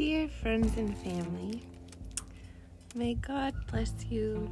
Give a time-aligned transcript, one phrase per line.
[0.00, 1.60] Dear friends and family,
[2.94, 4.50] may God bless you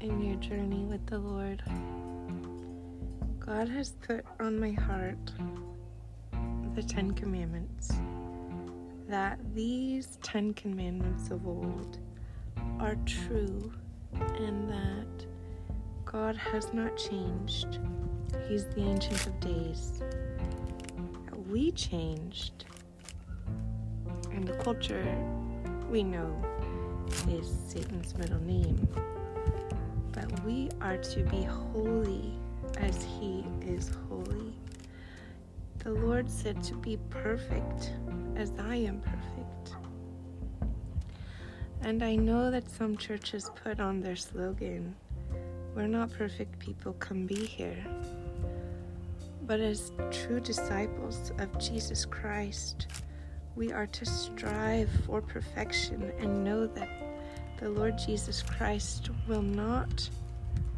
[0.00, 1.62] in your journey with the Lord.
[3.38, 5.18] God has put on my heart
[6.74, 7.92] the Ten Commandments,
[9.06, 11.98] that these Ten Commandments of old
[12.78, 13.70] are true
[14.14, 15.26] and that
[16.06, 17.80] God has not changed.
[18.48, 20.02] He's the Ancient of Days.
[21.50, 22.64] We changed
[24.32, 25.04] and the culture
[25.90, 26.34] we know
[27.28, 28.88] is Satan's middle name.
[30.12, 32.32] But we are to be holy
[32.78, 34.54] as he is holy.
[35.78, 37.92] The Lord said to be perfect
[38.36, 39.76] as I am perfect.
[41.82, 44.94] And I know that some churches put on their slogan,
[45.74, 47.82] We're not perfect people, come be here.
[49.46, 52.86] But as true disciples of Jesus Christ,
[53.60, 56.88] we are to strive for perfection and know that
[57.58, 60.08] the Lord Jesus Christ will not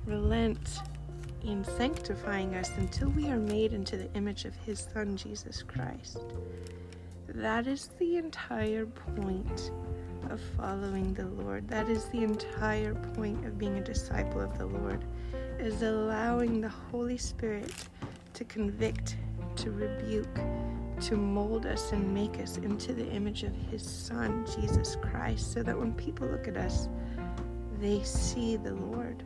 [0.04, 0.80] relent
[1.44, 6.18] in sanctifying us until we are made into the image of His Son, Jesus Christ.
[7.28, 9.70] That is the entire point
[10.28, 11.68] of following the Lord.
[11.68, 15.04] That is the entire point of being a disciple of the Lord,
[15.60, 17.72] is allowing the Holy Spirit
[18.34, 19.18] to convict,
[19.54, 20.36] to rebuke,
[21.02, 25.62] to mold us and make us into the image of His Son, Jesus Christ, so
[25.62, 26.88] that when people look at us,
[27.80, 29.24] they see the Lord.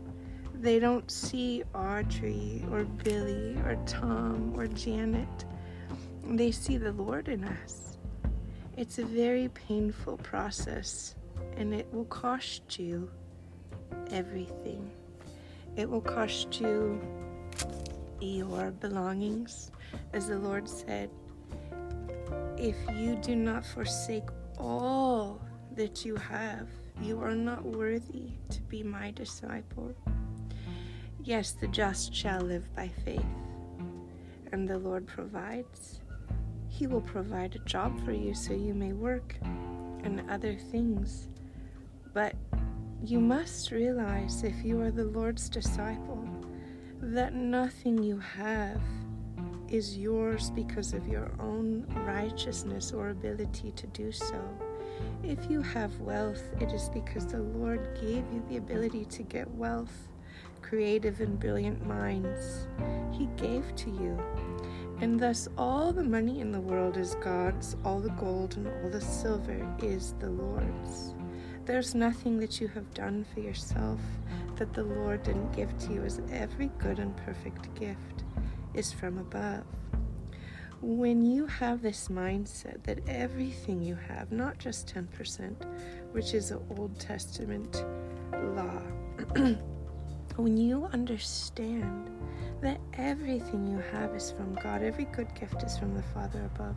[0.55, 5.45] They don't see Audrey or Billy or Tom or Janet.
[6.25, 7.99] They see the Lord in us.
[8.77, 11.15] It's a very painful process
[11.57, 13.11] and it will cost you
[14.11, 14.91] everything.
[15.77, 17.01] It will cost you
[18.21, 19.71] your belongings,
[20.13, 21.11] as the Lord said,
[22.57, 25.41] if you do not forsake all
[25.77, 26.69] that you have,
[27.03, 29.95] you are not worthy to be my disciple.
[31.23, 33.25] Yes, the just shall live by faith,
[34.53, 36.01] and the Lord provides.
[36.69, 39.35] He will provide a job for you so you may work
[40.05, 41.29] and other things.
[42.15, 42.35] But
[43.05, 46.27] you must realize, if you are the Lord's disciple,
[47.01, 48.81] that nothing you have
[49.69, 54.41] is yours because of your own righteousness or ability to do so.
[55.23, 59.51] If you have wealth, it is because the Lord gave you the ability to get
[59.53, 60.09] wealth,
[60.63, 62.69] creative and brilliant minds.
[63.13, 64.19] He gave to you.
[65.01, 68.91] And thus, all the money in the world is God's, all the gold and all
[68.91, 71.15] the silver is the Lord's.
[71.67, 74.01] There's nothing that you have done for yourself
[74.55, 78.25] that the Lord didn't give to you, as every good and perfect gift
[78.77, 79.65] is from above.
[80.83, 85.55] When you have this mindset that everything you have, not just 10%,
[86.13, 87.85] which is an Old Testament
[88.33, 88.83] law,
[90.37, 92.11] when you understand
[92.61, 96.77] that everything you have is from God, every good gift is from the Father above,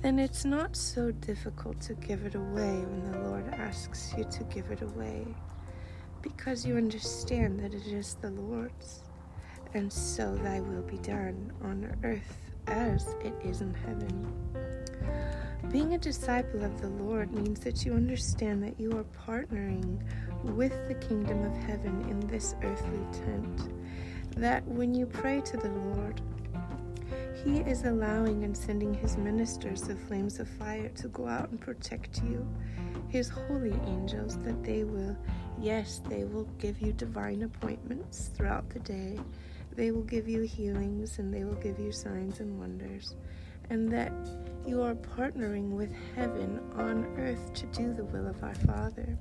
[0.00, 4.44] then it's not so difficult to give it away when the Lord asks you to
[4.44, 5.26] give it away
[6.22, 9.02] because you understand that it is the Lord's
[9.74, 14.32] and so thy will be done on earth as it is in heaven.
[15.70, 20.00] Being a disciple of the Lord means that you understand that you are partnering
[20.42, 23.72] with the kingdom of heaven in this earthly tent.
[24.36, 26.20] That when you pray to the Lord,
[27.44, 31.60] He is allowing and sending His ministers the flames of fire to go out and
[31.60, 32.46] protect you,
[33.08, 35.16] His holy angels, that they will,
[35.58, 39.18] yes, they will give you divine appointments throughout the day
[39.76, 43.14] they will give you healings and they will give you signs and wonders,
[43.70, 44.12] and that
[44.66, 49.16] you are partnering with heaven on earth to do the will of our Father.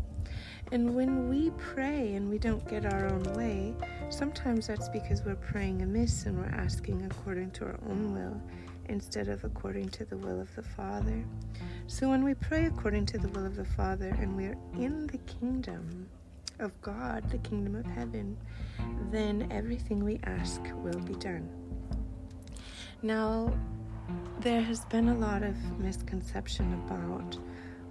[0.71, 3.75] And when we pray and we don't get our own way,
[4.09, 8.41] sometimes that's because we're praying amiss and we're asking according to our own will
[8.85, 11.23] instead of according to the will of the Father.
[11.87, 15.17] So when we pray according to the will of the Father and we're in the
[15.19, 16.07] kingdom,
[16.61, 18.37] of God, the kingdom of heaven,
[19.11, 21.49] then everything we ask will be done.
[23.01, 23.53] Now,
[24.39, 27.37] there has been a lot of misconception about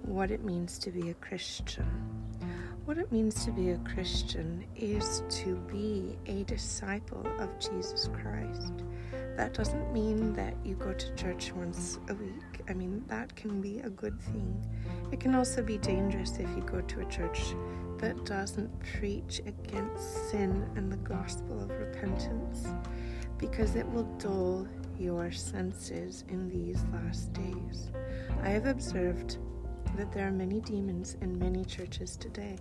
[0.03, 1.85] what it means to be a Christian.
[2.85, 8.73] What it means to be a Christian is to be a disciple of Jesus Christ.
[9.37, 12.61] That doesn't mean that you go to church once a week.
[12.69, 14.61] I mean, that can be a good thing.
[15.11, 17.53] It can also be dangerous if you go to a church
[18.01, 22.67] that doesn't preach against sin and the gospel of repentance
[23.37, 24.67] because it will dull
[24.99, 27.91] your senses in these last days.
[28.43, 29.37] I have observed
[29.97, 32.57] that there are many demons in many churches today,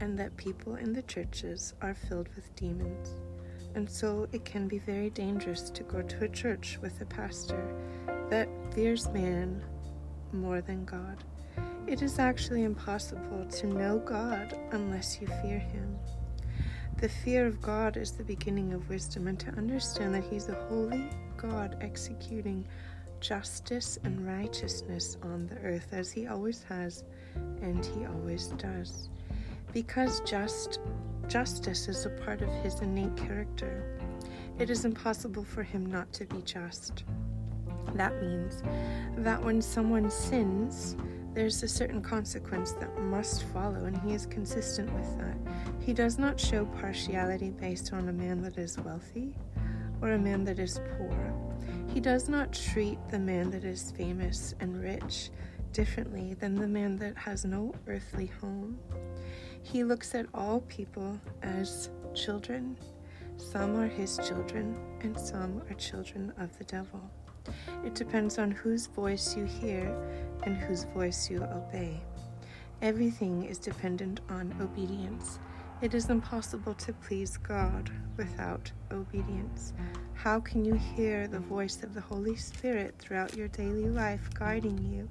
[0.00, 3.14] and that people in the churches are filled with demons.
[3.74, 7.74] And so it can be very dangerous to go to a church with a pastor
[8.28, 9.62] that fears man
[10.32, 11.24] more than God.
[11.86, 15.98] It is actually impossible to know God unless you fear Him.
[16.98, 20.54] The fear of God is the beginning of wisdom, and to understand that He's a
[20.68, 22.64] holy God executing
[23.20, 27.02] justice and righteousness on the earth as He always has
[27.60, 29.08] and He always does.
[29.72, 30.78] Because just
[31.26, 33.98] justice is a part of His innate character,
[34.58, 37.02] it is impossible for Him not to be just.
[37.94, 38.62] That means
[39.18, 40.96] that when someone sins,
[41.34, 45.36] there's a certain consequence that must follow, and he is consistent with that.
[45.80, 49.34] He does not show partiality based on a man that is wealthy
[50.00, 51.34] or a man that is poor.
[51.92, 55.30] He does not treat the man that is famous and rich
[55.72, 58.78] differently than the man that has no earthly home.
[59.62, 62.76] He looks at all people as children.
[63.36, 67.00] Some are his children, and some are children of the devil.
[67.84, 69.94] It depends on whose voice you hear
[70.44, 72.00] and whose voice you obey.
[72.80, 75.38] Everything is dependent on obedience.
[75.80, 79.72] It is impossible to please God without obedience.
[80.14, 84.78] How can you hear the voice of the Holy Spirit throughout your daily life guiding
[84.92, 85.08] you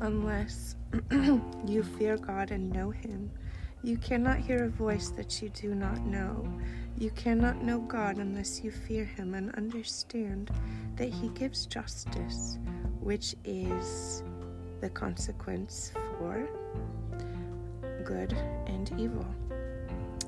[0.00, 0.74] unless
[1.66, 3.30] you fear God and know Him?
[3.84, 6.44] You cannot hear a voice that you do not know.
[7.02, 10.52] You cannot know God unless you fear Him and understand
[10.94, 12.60] that He gives justice,
[13.00, 14.22] which is
[14.80, 16.48] the consequence for
[18.04, 18.32] good
[18.66, 19.26] and evil.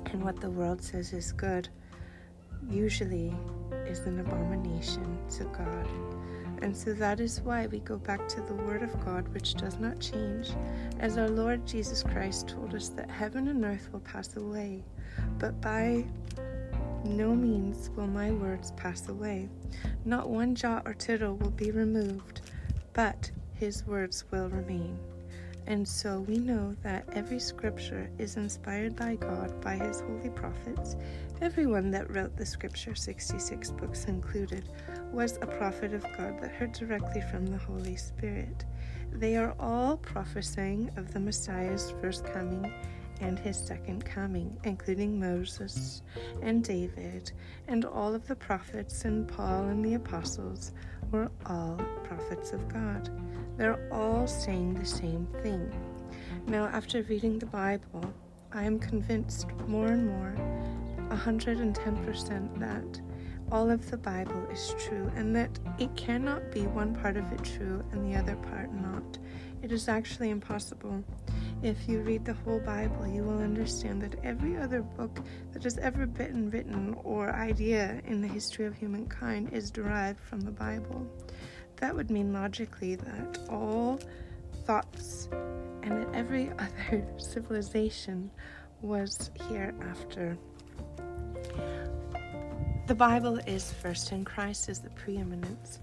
[0.07, 1.69] And what the world says is good
[2.69, 3.33] usually
[3.87, 5.87] is an abomination to God.
[6.61, 9.79] And so that is why we go back to the Word of God, which does
[9.79, 10.49] not change,
[10.99, 14.83] as our Lord Jesus Christ told us that heaven and earth will pass away,
[15.39, 16.03] but by
[17.05, 19.49] no means will my words pass away.
[20.05, 22.41] Not one jot or tittle will be removed,
[22.93, 24.99] but his words will remain.
[25.67, 30.95] And so we know that every scripture is inspired by God, by his holy prophets.
[31.41, 34.69] Everyone that wrote the scripture, 66 books included,
[35.11, 38.65] was a prophet of God that heard directly from the Holy Spirit.
[39.11, 42.71] They are all prophesying of the Messiah's first coming
[43.21, 46.01] and his second coming, including Moses
[46.41, 47.31] and David
[47.67, 50.71] and all of the prophets and Paul and the apostles
[51.11, 53.09] were all prophets of God.
[53.57, 55.73] They're all saying the same thing.
[56.47, 58.13] Now, after reading the Bible,
[58.51, 60.35] I am convinced more and more,
[61.09, 63.01] 110%, that
[63.51, 67.43] all of the Bible is true and that it cannot be one part of it
[67.43, 69.17] true and the other part not.
[69.61, 71.03] It is actually impossible.
[71.63, 75.19] If you read the whole Bible, you will understand that every other book
[75.53, 80.41] that has ever been written or idea in the history of humankind is derived from
[80.41, 81.07] the Bible.
[81.77, 83.99] That would mean logically that all
[84.65, 85.27] thoughts
[85.81, 88.29] and that every other civilization
[88.81, 90.37] was hereafter.
[92.87, 95.79] The Bible is first, and Christ is the preeminence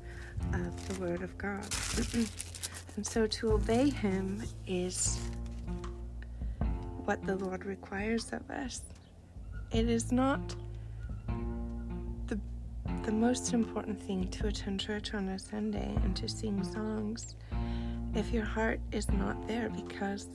[0.52, 1.66] of the Word of God.
[2.96, 5.18] and so to obey Him is
[7.04, 8.82] what the Lord requires of us.
[9.70, 10.54] It is not
[12.26, 12.38] the,
[13.04, 17.34] the most important thing to attend church on a Sunday and to sing songs
[18.14, 20.28] if your heart is not there because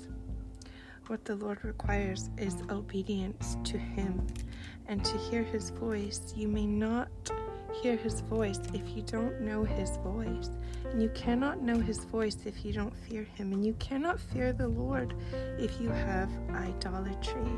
[1.07, 4.25] what the Lord requires is obedience to Him
[4.87, 6.33] and to hear His voice.
[6.35, 7.09] You may not
[7.81, 10.49] hear His voice if you don't know His voice.
[10.95, 13.53] You cannot know his voice if you don't fear him.
[13.53, 15.13] And you cannot fear the Lord
[15.59, 17.51] if you have idolatry.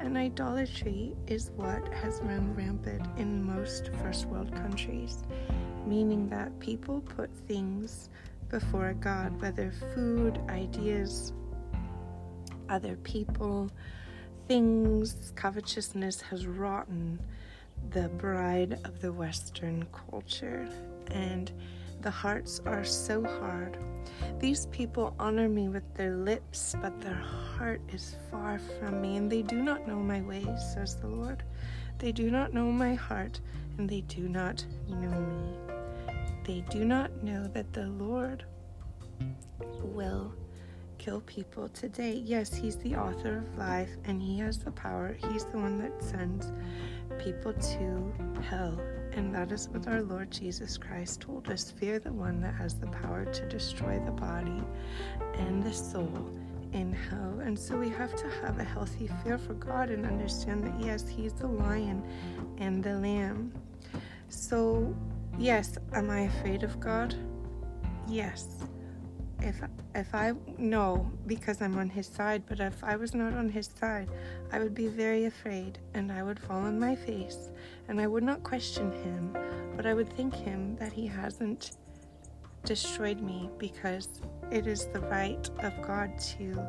[0.00, 5.22] And idolatry is what has run rampant in most first world countries,
[5.86, 8.08] meaning that people put things
[8.48, 11.32] before God, whether food, ideas,
[12.68, 13.70] other people,
[14.48, 17.20] things, covetousness has rotten
[17.90, 20.68] the bride of the Western culture.
[21.10, 21.52] And
[22.02, 23.78] the hearts are so hard.
[24.38, 29.30] These people honor me with their lips, but their heart is far from me, and
[29.30, 31.42] they do not know my ways, says the Lord.
[31.98, 33.40] They do not know my heart,
[33.76, 35.58] and they do not know me.
[36.44, 38.44] They do not know that the Lord
[39.82, 40.32] will
[40.96, 42.22] kill people today.
[42.24, 45.16] Yes, He's the author of life, and He has the power.
[45.30, 46.50] He's the one that sends
[47.18, 48.80] people to hell
[49.12, 52.74] And that is what our Lord Jesus Christ told us fear the one that has
[52.74, 54.62] the power to destroy the body
[55.34, 56.30] and the soul
[56.72, 57.40] in hell.
[57.42, 61.08] And so we have to have a healthy fear for God and understand that, yes,
[61.08, 62.02] He's the lion
[62.58, 63.52] and the lamb.
[64.28, 64.94] So,
[65.38, 67.14] yes, am I afraid of God?
[68.08, 68.46] Yes.
[69.42, 69.62] If
[69.94, 73.70] if I know because I'm on his side, but if I was not on his
[73.78, 74.08] side,
[74.52, 77.50] I would be very afraid and I would fall on my face
[77.88, 79.36] and I would not question him,
[79.76, 81.72] but I would thank him that he hasn't
[82.64, 84.08] destroyed me because
[84.50, 86.66] it is the right of God to.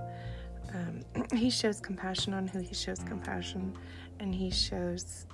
[0.74, 1.02] Um,
[1.38, 3.74] he shows compassion on who he shows compassion,
[4.20, 5.26] and he shows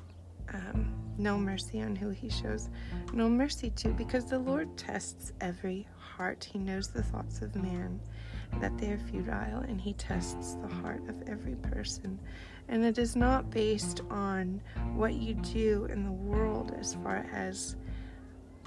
[0.53, 2.69] um, no mercy on who he shows
[3.13, 6.43] no mercy to because the Lord tests every heart.
[6.51, 7.99] He knows the thoughts of man,
[8.59, 12.19] that they are futile, and he tests the heart of every person.
[12.67, 14.61] And it is not based on
[14.95, 17.75] what you do in the world as far as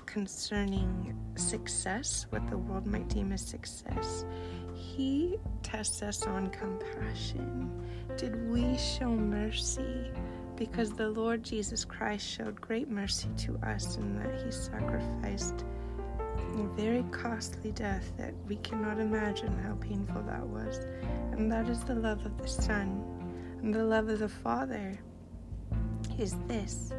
[0.07, 4.25] concerning success, what the world might deem as success.
[4.75, 7.71] He tests us on compassion.
[8.17, 10.11] Did we show mercy?
[10.57, 15.65] Because the Lord Jesus Christ showed great mercy to us in that he sacrificed
[16.59, 20.81] a very costly death that we cannot imagine how painful that was.
[21.33, 23.05] And that is the love of the Son.
[23.63, 24.99] And the love of the Father
[26.19, 26.93] is this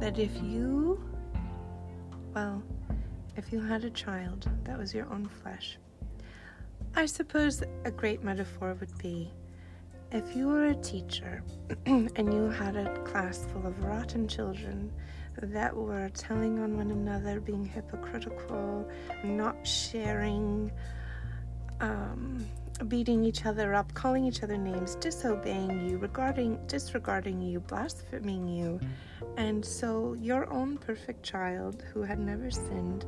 [0.00, 1.02] that if you
[2.34, 2.62] well,
[3.36, 5.78] if you had a child that was your own flesh,
[6.94, 9.30] I suppose a great metaphor would be
[10.12, 11.42] if you were a teacher
[11.86, 14.92] and you had a class full of rotten children
[15.40, 18.88] that were telling on one another, being hypocritical,
[19.24, 20.70] not sharing,
[21.80, 22.44] um,
[22.88, 28.80] beating each other up, calling each other names, disobeying you, regarding disregarding you, blaspheming you.
[29.36, 33.06] And so your own perfect child who had never sinned,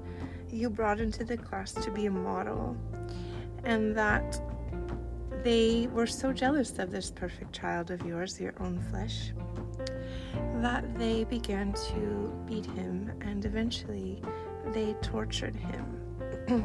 [0.51, 2.77] you brought into the class to be a model.
[3.65, 4.41] And that
[5.43, 9.33] they were so jealous of this perfect child of yours, your own flesh,
[10.63, 14.23] that they began to beat him and eventually
[14.73, 16.01] they tortured him.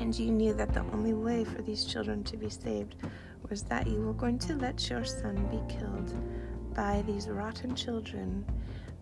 [0.00, 2.96] and you knew that the only way for these children to be saved
[3.48, 6.12] was that you were going to let your son be killed
[6.74, 8.44] by these rotten children.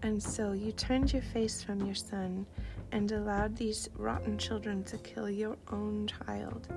[0.02, 2.46] And so you turned your face from your son
[2.92, 6.68] and allowed these rotten children to kill your own child.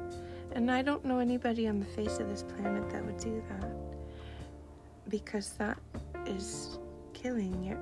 [0.54, 3.72] And I don't know anybody on the face of this planet that would do that
[5.08, 5.78] because that
[6.26, 6.78] is
[7.22, 7.78] killing you.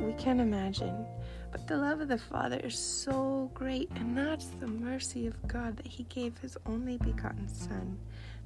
[0.00, 1.06] We can't imagine
[1.54, 5.76] but the love of the Father is so great, and that's the mercy of God
[5.76, 7.96] that He gave His only begotten Son,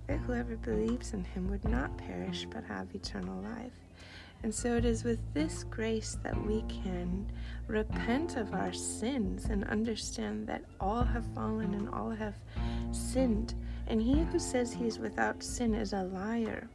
[0.07, 3.73] that whoever believes in Him would not perish but have eternal life.
[4.43, 7.33] And so it is with this grace that we can
[7.67, 12.37] repent of our sins and understand that all have fallen and all have
[12.93, 13.55] sinned.
[13.87, 16.69] And he who says he is without sin is a liar.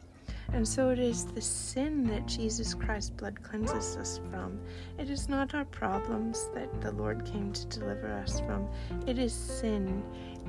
[0.51, 4.59] And so it is the sin that Jesus Christ's blood cleanses us from.
[4.97, 8.67] It is not our problems that the Lord came to deliver us from.
[9.07, 10.03] It is sin.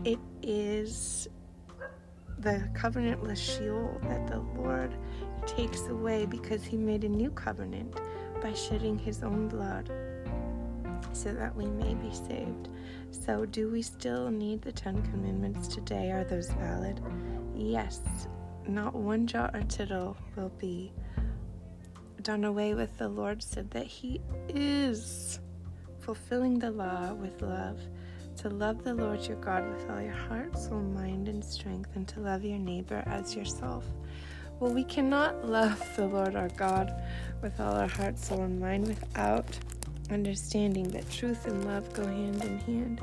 [0.05, 1.29] It is
[2.39, 4.95] the covenantless Sheol that the Lord
[5.47, 7.95] takes away because he made a new covenant
[8.43, 9.91] by shedding his own blood
[11.13, 12.69] so that we may be saved.
[13.11, 16.11] So, do we still need the Ten Commandments today?
[16.11, 17.01] Are those valid?
[17.55, 18.01] Yes,
[18.69, 20.93] not one jot or tittle will be
[22.23, 22.97] done away with.
[22.99, 25.41] The Lord said that He is
[26.01, 27.81] fulfilling the law with love.
[28.39, 32.07] To love the Lord your God with all your heart, soul, mind, and strength, and
[32.09, 33.85] to love your neighbor as yourself.
[34.59, 36.93] Well, we cannot love the Lord our God
[37.43, 39.47] with all our heart, soul, and mind without
[40.11, 43.01] understanding that truth and love go hand in hand.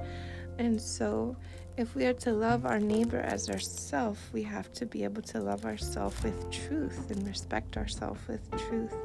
[0.57, 1.35] And so,
[1.77, 5.39] if we are to love our neighbor as ourself, we have to be able to
[5.39, 8.95] love ourselves with truth and respect ourselves with truth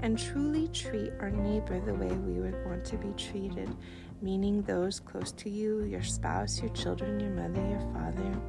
[0.00, 3.68] and truly treat our neighbor the way we would want to be treated,
[4.22, 8.40] meaning those close to you, your spouse, your children, your mother, your father,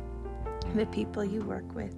[0.75, 1.95] the people you work with,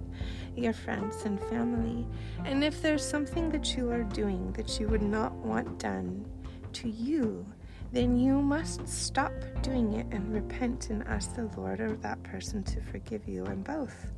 [0.56, 2.06] your friends and family.
[2.44, 6.26] And if there's something that you are doing that you would not want done
[6.72, 7.46] to you,
[7.92, 9.32] then you must stop
[9.62, 13.64] doing it and repent and ask the Lord or that person to forgive you and
[13.64, 14.12] both.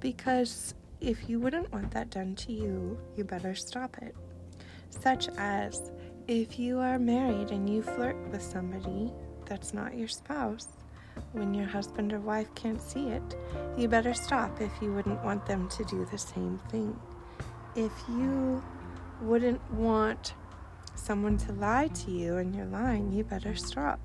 [0.00, 4.14] Because if you wouldn't want that done to you, you better stop it.
[4.90, 5.90] Such as
[6.26, 9.12] if you are married and you flirt with somebody
[9.46, 10.68] that's not your spouse,
[11.32, 13.36] when your husband or wife can't see it,
[13.76, 16.98] you better stop if you wouldn't want them to do the same thing.
[17.76, 18.62] If you
[19.20, 20.34] wouldn't want
[20.94, 24.00] someone to lie to you and you're lying, you better stop.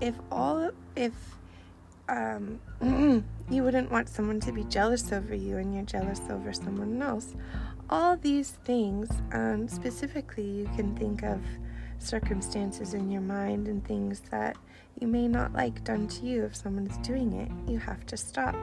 [0.00, 1.12] If all if
[2.08, 2.60] um,
[3.50, 7.34] you wouldn't want someone to be jealous over you and you're jealous over someone else,
[7.90, 11.40] all these things, um, specifically, you can think of
[11.98, 14.56] circumstances in your mind and things that
[15.00, 17.70] you may not like done to you if someone is doing it.
[17.70, 18.56] You have to stop.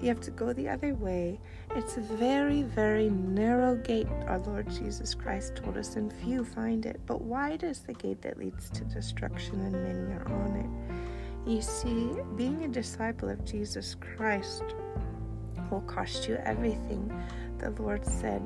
[0.00, 1.38] You have to go the other way.
[1.76, 6.86] It's a very, very narrow gate, our Lord Jesus Christ told us, and few find
[6.86, 7.00] it.
[7.06, 11.50] But wide is the gate that leads to destruction, and many are on it.
[11.50, 14.62] You see, being a disciple of Jesus Christ
[15.70, 17.12] will cost you everything.
[17.58, 18.42] The Lord said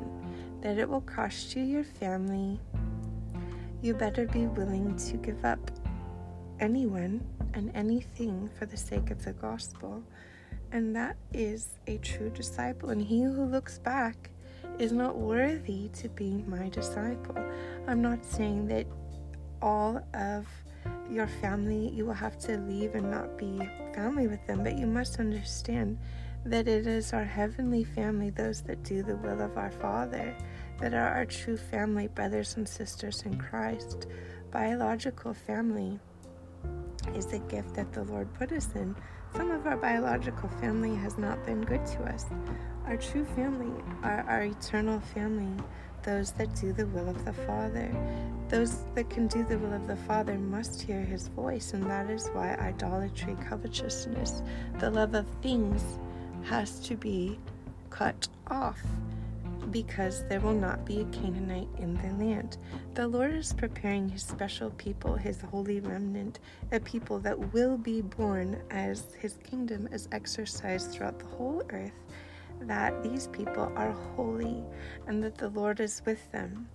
[0.60, 2.60] that it will cost you your family.
[3.80, 5.70] You better be willing to give up
[6.58, 10.02] anyone and anything for the sake of the gospel.
[10.72, 12.90] And that is a true disciple.
[12.90, 14.30] And he who looks back
[14.78, 17.36] is not worthy to be my disciple.
[17.86, 18.86] I'm not saying that
[19.62, 20.46] all of
[21.10, 23.58] your family you will have to leave and not be
[23.94, 25.98] family with them, but you must understand
[26.44, 30.36] that it is our heavenly family, those that do the will of our Father,
[30.80, 34.06] that are our true family, brothers and sisters in Christ.
[34.50, 35.98] Biological family
[37.14, 38.94] is a gift that the Lord put us in
[39.34, 42.26] some of our biological family has not been good to us.
[42.86, 45.62] Our true family are our eternal family,
[46.04, 47.90] those that do the will of the Father.
[48.48, 52.10] Those that can do the will of the Father must hear his voice, and that
[52.10, 54.42] is why idolatry, covetousness,
[54.78, 55.98] the love of things
[56.42, 57.38] has to be
[57.90, 58.80] cut off
[59.70, 62.58] because there will not be a Canaanite in the land.
[62.94, 66.40] The Lord is preparing his special people, his holy remnant,
[66.72, 71.92] a people that will be born as his kingdom is exercised throughout the whole earth,
[72.60, 74.62] that these people are holy
[75.06, 76.68] and that the Lord is with them.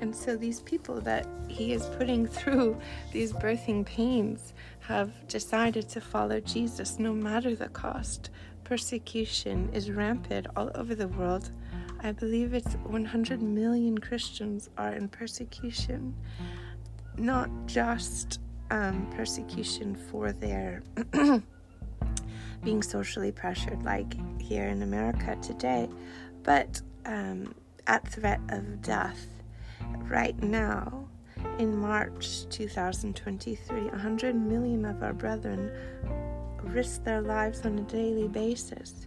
[0.00, 2.78] And so these people that he is putting through
[3.12, 8.30] these birthing pains have decided to follow Jesus no matter the cost.
[8.64, 11.50] Persecution is rampant all over the world
[12.02, 16.14] I believe it's 100 million Christians are in persecution,
[17.18, 20.82] not just um, persecution for their
[22.64, 25.90] being socially pressured, like here in America today,
[26.42, 27.54] but um,
[27.86, 29.26] at threat of death.
[30.08, 31.06] Right now,
[31.58, 35.70] in March 2023, 100 million of our brethren
[36.62, 39.06] risk their lives on a daily basis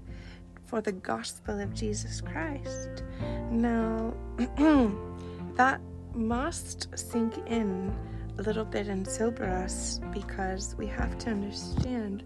[0.73, 3.03] for the gospel of Jesus Christ.
[3.51, 4.11] Now,
[5.55, 5.79] that
[6.15, 7.93] must sink in
[8.39, 12.23] a little bit and sober us because we have to understand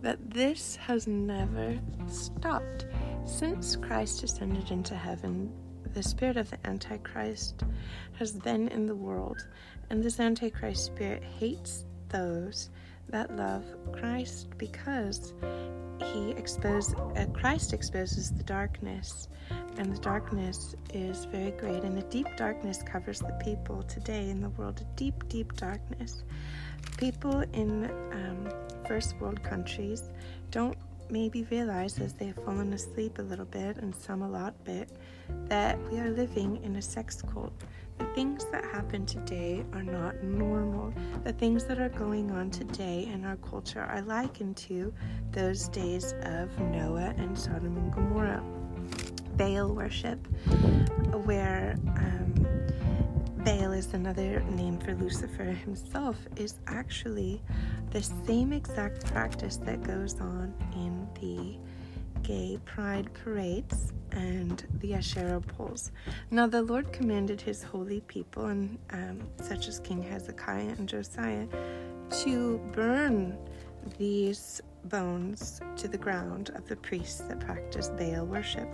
[0.00, 2.86] that this has never stopped.
[3.26, 5.52] Since Christ ascended into heaven,
[5.92, 7.64] the spirit of the Antichrist
[8.18, 9.46] has been in the world,
[9.90, 12.70] and this Antichrist spirit hates those
[13.10, 15.32] that love Christ because
[16.12, 19.28] he exposes uh, Christ exposes the darkness,
[19.76, 24.40] and the darkness is very great, and the deep darkness covers the people today in
[24.40, 24.80] the world.
[24.80, 26.24] A deep, deep darkness.
[26.96, 28.48] People in um,
[28.86, 30.10] first world countries
[30.50, 30.76] don't
[31.10, 34.88] maybe realize as they've fallen asleep a little bit, and some a lot bit,
[35.48, 37.52] that we are living in a sex cult
[38.00, 40.92] the things that happen today are not normal.
[41.22, 44.92] The things that are going on today in our culture are likened to
[45.32, 48.42] those days of Noah and Sodom and Gomorrah.
[49.36, 50.26] Baal worship,
[51.24, 52.34] where um,
[53.44, 57.42] Baal is another name for Lucifer himself, is actually
[57.90, 61.58] the same exact practice that goes on in the
[62.22, 65.92] gay pride parades and the Asherah poles.
[66.30, 71.46] Now the Lord commanded his holy people, and um, such as King Hezekiah and Josiah,
[72.22, 73.38] to burn
[73.98, 78.68] these bones to the ground of the priests that practiced Baal worship.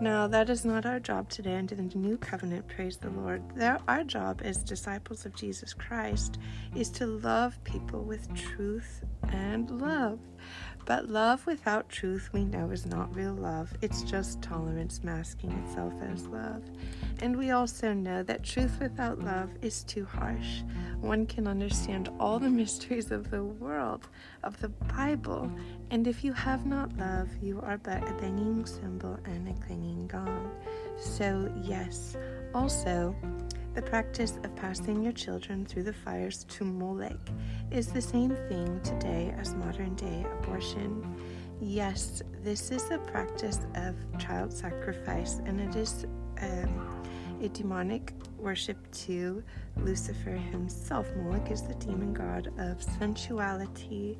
[0.00, 3.42] Now, that is not our job today under the new covenant, praise the Lord.
[3.54, 6.38] There, our job as disciples of Jesus Christ
[6.74, 10.18] is to love people with truth and love.
[10.88, 13.70] But love without truth, we know, is not real love.
[13.82, 16.62] It's just tolerance masking itself as love.
[17.20, 20.62] And we also know that truth without love is too harsh.
[21.02, 24.08] One can understand all the mysteries of the world,
[24.42, 25.52] of the Bible,
[25.90, 30.06] and if you have not love, you are but a banging cymbal and a clanging
[30.06, 30.50] gong.
[30.96, 32.16] So, yes,
[32.54, 33.14] also,
[33.78, 37.16] the practice of passing your children through the fires to Molech
[37.70, 41.14] is the same thing today as modern day abortion.
[41.60, 46.06] Yes, this is a practice of child sacrifice and it is
[46.42, 47.04] um,
[47.40, 49.44] a demonic worship to
[49.76, 51.06] Lucifer himself.
[51.14, 54.18] Moloch is the demon god of sensuality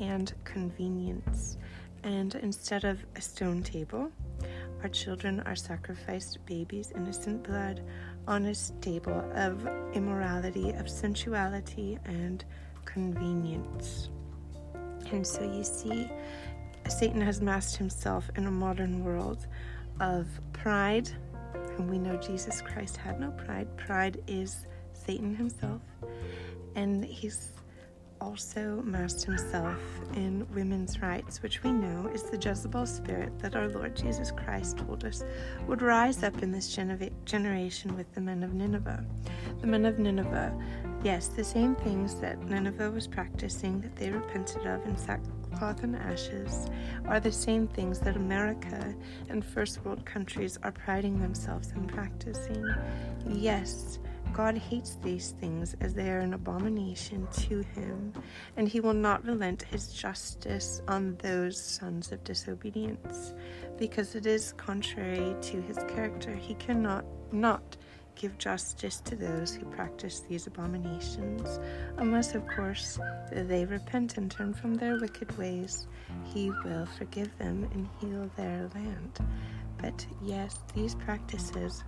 [0.00, 1.58] and convenience.
[2.02, 4.10] And instead of a stone table,
[4.82, 7.82] our children are sacrificed babies, innocent blood,
[8.26, 12.44] on a table of immorality, of sensuality, and
[12.84, 14.10] convenience.
[15.12, 16.10] And so you see,
[16.88, 19.46] Satan has masked himself in a modern world
[20.00, 21.10] of pride,
[21.76, 23.76] and we know Jesus Christ had no pride.
[23.76, 25.82] Pride is Satan himself,
[26.74, 27.52] and he's
[28.20, 29.78] also masked himself
[30.14, 34.78] in women's rights, which we know is the Jezebel spirit that our Lord Jesus Christ
[34.78, 35.24] told us
[35.66, 36.76] would rise up in this
[37.24, 39.04] generation with the men of Nineveh.
[39.60, 40.52] The men of Nineveh,
[41.02, 45.96] yes, the same things that Nineveh was practicing that they repented of in sackcloth and
[45.96, 46.68] ashes
[47.06, 48.94] are the same things that America
[49.28, 52.64] and first world countries are priding themselves in practicing.
[53.26, 53.98] Yes,
[54.36, 58.12] God hates these things as they are an abomination to him,
[58.58, 63.32] and he will not relent his justice on those sons of disobedience,
[63.78, 66.34] because it is contrary to his character.
[66.34, 67.78] He cannot not
[68.14, 71.58] give justice to those who practice these abominations,
[71.96, 72.98] unless, of course,
[73.32, 75.88] they repent and turn from their wicked ways.
[76.24, 79.18] He will forgive them and heal their land.
[79.78, 81.84] But yes, these practices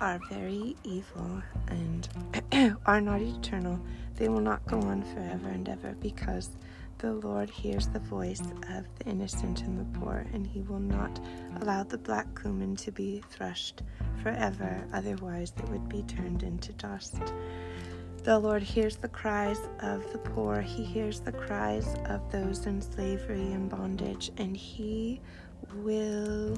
[0.00, 2.08] are very evil and
[2.86, 3.80] are not eternal.
[4.16, 6.50] They will not go on forever and ever because
[6.98, 11.20] the Lord hears the voice of the innocent and the poor, and he will not
[11.60, 13.82] allow the black cumin to be threshed
[14.20, 17.20] forever, otherwise, it would be turned into dust.
[18.24, 22.82] The Lord hears the cries of the poor, he hears the cries of those in
[22.82, 25.20] slavery and bondage, and he
[25.72, 26.56] will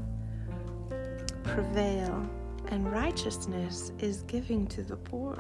[1.43, 2.29] prevail
[2.71, 5.39] and righteousness is giving to the poor.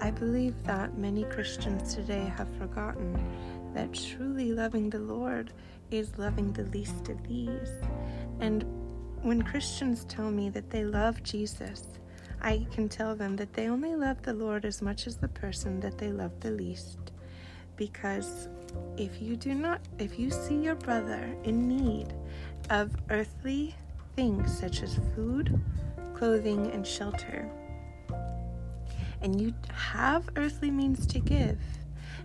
[0.00, 3.18] I believe that many Christians today have forgotten
[3.74, 5.52] that truly loving the Lord
[5.90, 7.70] is loving the least of these.
[8.40, 8.64] And
[9.22, 11.84] when Christians tell me that they love Jesus,
[12.40, 15.80] I can tell them that they only love the Lord as much as the person
[15.80, 17.12] that they love the least.
[17.76, 18.48] Because
[18.96, 22.14] if you do not, if you see your brother in need
[22.70, 23.74] of earthly
[24.16, 25.60] things such as food,
[26.20, 27.48] clothing, and shelter,
[29.22, 31.58] and you have earthly means to give,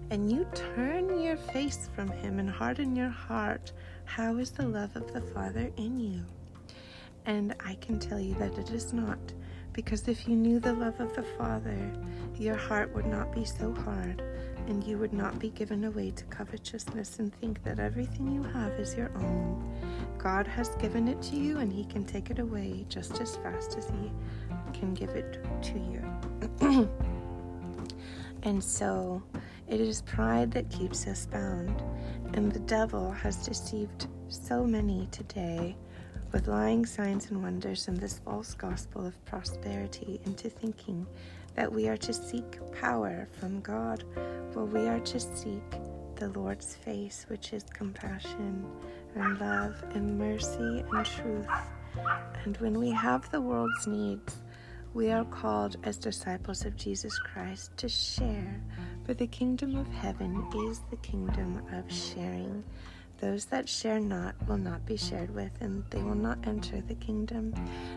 [0.09, 3.71] and you turn your face from Him and harden your heart,
[4.03, 6.25] how is the love of the Father in you?
[7.25, 9.31] And I can tell you that it is not,
[9.71, 11.93] because if you knew the love of the Father,
[12.37, 14.21] your heart would not be so hard,
[14.67, 18.71] and you would not be given away to covetousness and think that everything you have
[18.73, 19.63] is your own.
[20.17, 23.77] God has given it to you, and He can take it away just as fast
[23.77, 24.11] as He
[24.77, 26.89] can give it to you.
[28.43, 29.21] and so
[29.67, 31.83] it is pride that keeps us bound,
[32.33, 35.75] and the devil has deceived so many today
[36.31, 41.07] with lying signs and wonders and this false gospel of prosperity into thinking
[41.55, 44.03] that we are to seek power from God,
[44.53, 45.63] while we are to seek
[46.15, 48.65] the Lord's face, which is compassion
[49.15, 51.47] and love and mercy and truth.
[52.43, 54.37] And when we have the world's needs,
[54.93, 58.61] we are called as disciples of Jesus Christ to share,
[59.05, 62.63] for the kingdom of heaven is the kingdom of sharing.
[63.19, 66.95] Those that share not will not be shared with, and they will not enter the
[66.95, 67.53] kingdom.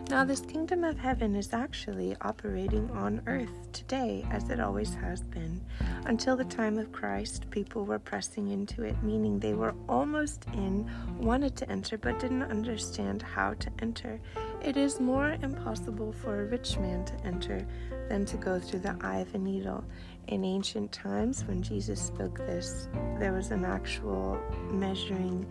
[0.09, 5.21] Now, this kingdom of heaven is actually operating on earth today, as it always has
[5.21, 5.61] been.
[6.05, 10.89] Until the time of Christ, people were pressing into it, meaning they were almost in,
[11.19, 14.21] wanted to enter, but didn't understand how to enter.
[14.61, 17.65] It is more impossible for a rich man to enter
[18.07, 19.83] than to go through the eye of a needle.
[20.27, 22.87] In ancient times, when Jesus spoke this,
[23.19, 24.39] there was an actual
[24.71, 25.45] measuring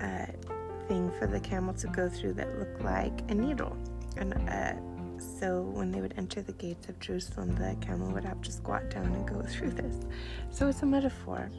[0.00, 0.26] uh,
[0.88, 3.76] thing for the camel to go through that looked like a needle.
[4.16, 4.74] And uh,
[5.40, 8.90] so when they would enter the gates of Jerusalem, the camel would have to squat
[8.90, 9.96] down and go through this.
[10.50, 11.50] So it's a metaphor.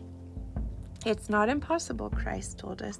[1.05, 2.99] It's not impossible, Christ told us,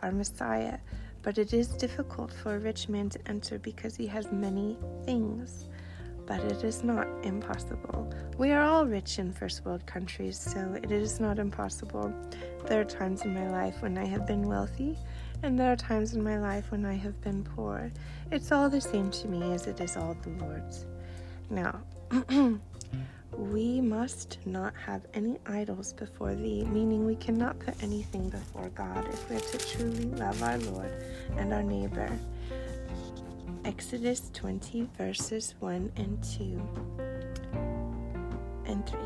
[0.00, 0.78] our Messiah,
[1.22, 5.66] but it is difficult for a rich man to enter because he has many things
[6.28, 8.12] but it is not impossible.
[8.36, 12.12] We are all rich in first world countries, so it is not impossible.
[12.66, 14.98] There are times in my life when I have been wealthy,
[15.42, 17.90] and there are times in my life when I have been poor.
[18.30, 20.84] It's all the same to me as it is all the Lord's.
[21.48, 21.80] Now,
[23.32, 29.08] we must not have any idols before thee, meaning we cannot put anything before God
[29.10, 30.92] if we're to truly love our Lord
[31.38, 32.10] and our neighbor.
[33.68, 36.58] Exodus 20, verses 1 and 2
[38.64, 38.98] and 3.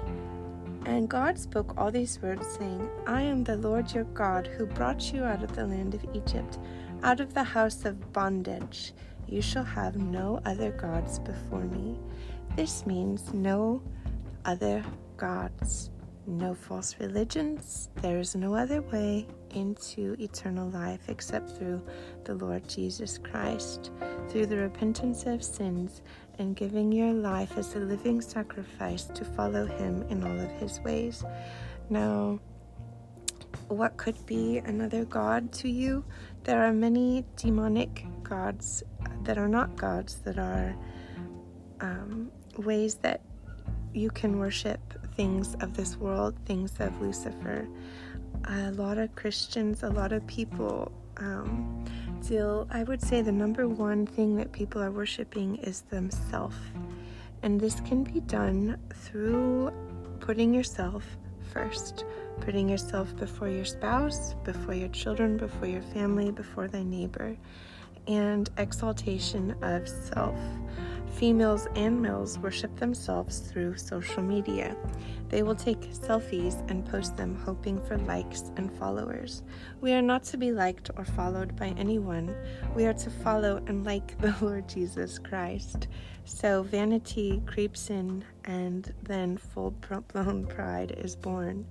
[0.87, 5.13] And God spoke all these words, saying, I am the Lord your God, who brought
[5.13, 6.61] you out of the land of Egypt,
[7.03, 8.93] out of the house of bondage.
[9.27, 11.99] You shall have no other gods before me.
[12.55, 13.83] This means no
[14.45, 14.85] other
[15.17, 15.91] gods,
[16.29, 17.89] no false religions.
[17.97, 21.83] There is no other way into eternal life except through
[22.25, 23.91] the Lord Jesus Christ,
[24.29, 26.03] through the repentance of sins
[26.39, 30.81] and giving your life as a living sacrifice to follow Him in all of His
[30.81, 31.25] ways.
[31.91, 32.41] Now,
[33.69, 36.05] what could be another God to you?
[36.45, 38.83] There are many demonic gods
[39.25, 40.75] that are not gods, that are
[41.81, 43.21] um, ways that
[43.95, 44.81] you can worship
[45.15, 47.69] things of this world, things of Lucifer.
[48.49, 51.85] A lot of Christians, a lot of people um,
[52.27, 56.57] deal, I would say the number one thing that people are worshiping is themselves.
[57.43, 59.73] And this can be done through
[60.21, 61.05] putting yourself
[61.53, 62.05] first,
[62.41, 67.37] putting yourself before your spouse, before your children, before your family, before thy neighbor,
[68.07, 70.39] and exaltation of self.
[71.15, 74.77] Females and males worship themselves through social media.
[75.33, 79.43] They will take selfies and post them hoping for likes and followers.
[79.81, 82.37] We are not to be liked or followed by anyone.
[82.77, 85.89] We are to follow and like the Lord Jesus Christ.
[86.27, 89.71] So vanity creeps in, and then full
[90.13, 91.67] blown pride is born.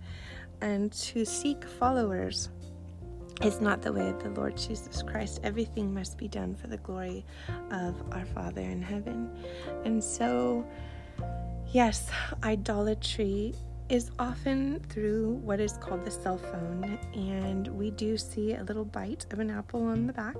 [0.61, 2.49] And to seek followers
[3.43, 5.39] is not the way of the Lord Jesus Christ.
[5.43, 7.25] Everything must be done for the glory
[7.69, 9.29] of our Father in heaven.
[9.85, 10.65] And so,
[11.71, 12.09] yes,
[12.43, 13.53] idolatry
[13.89, 18.85] is often through what is called the cell phone, and we do see a little
[18.85, 20.37] bite of an apple on the back.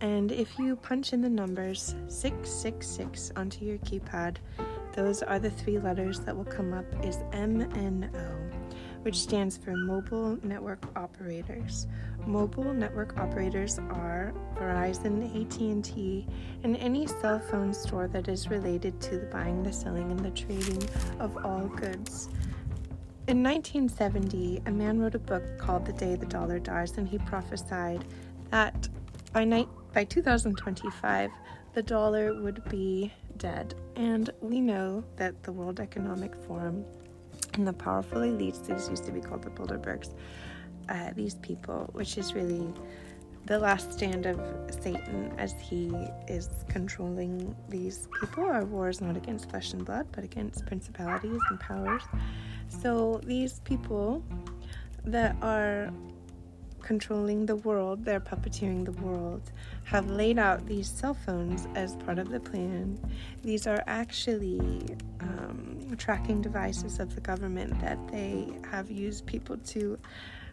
[0.00, 4.36] And if you punch in the numbers 666 onto your keypad,
[4.92, 8.41] those are the three letters that will come up is MNO
[9.02, 11.86] which stands for Mobile Network Operators.
[12.26, 16.26] Mobile network operators are Verizon, AT&T,
[16.62, 20.30] and any cell phone store that is related to the buying, the selling, and the
[20.30, 20.82] trading
[21.18, 22.28] of all goods.
[23.28, 27.18] In 1970, a man wrote a book called The Day the Dollar Dies, and he
[27.18, 28.04] prophesied
[28.50, 28.88] that
[29.32, 31.30] by, ni- by 2025,
[31.74, 33.74] the dollar would be dead.
[33.96, 36.84] And we know that the World Economic Forum
[37.56, 40.14] and the powerful elites, these used to be called the Bilderbergs,
[40.88, 42.72] uh, these people, which is really
[43.46, 45.92] the last stand of Satan as he
[46.28, 48.44] is controlling these people.
[48.44, 52.02] Our war is not against flesh and blood, but against principalities and powers.
[52.68, 54.22] So these people
[55.04, 55.90] that are
[56.82, 59.52] controlling the world, they're puppeteering the world,
[59.84, 62.98] have laid out these cell phones as part of the plan.
[63.42, 69.98] These are actually um, tracking devices of the government that they have used people to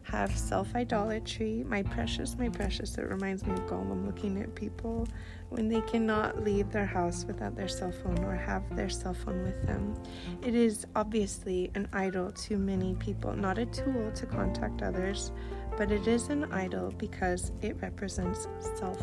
[0.03, 1.63] have self idolatry.
[1.67, 5.07] My precious, my precious, it reminds me of Gollum looking at people
[5.49, 9.43] when they cannot leave their house without their cell phone or have their cell phone
[9.43, 9.95] with them.
[10.43, 15.31] It is obviously an idol to many people, not a tool to contact others
[15.79, 19.01] but it is an idol because it represents self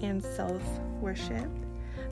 [0.00, 0.62] and self
[0.98, 1.50] worship.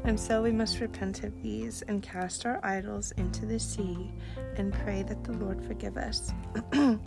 [0.04, 4.12] And so we must repent of these and cast our idols into the sea
[4.56, 6.35] and pray that the Lord forgive us.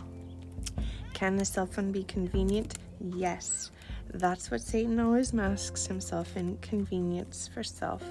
[1.14, 2.74] Can the cell phone be convenient?
[3.00, 3.70] Yes.
[4.12, 8.02] That's what Satan always masks himself in convenience for self.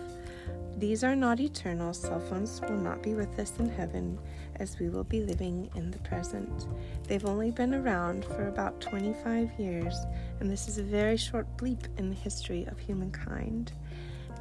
[0.77, 1.93] These are not eternal.
[1.93, 4.17] Cell phones will not be with us in heaven
[4.59, 6.67] as we will be living in the present.
[7.07, 9.95] They've only been around for about 25 years,
[10.39, 13.71] and this is a very short bleep in the history of humankind.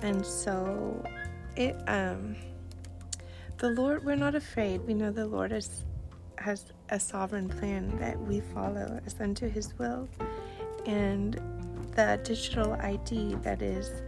[0.03, 1.05] And so,
[1.57, 2.37] it, um,
[3.59, 4.87] the Lord, we're not afraid.
[4.87, 5.85] We know the Lord is,
[6.39, 10.09] has a sovereign plan that we follow as unto his will.
[10.87, 11.41] And
[11.95, 14.03] the digital ID that is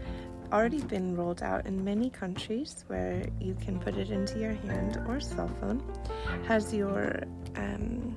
[0.53, 5.03] already been rolled out in many countries where you can put it into your hand
[5.07, 5.83] or cell phone.
[6.47, 7.23] Has your,
[7.57, 8.17] um,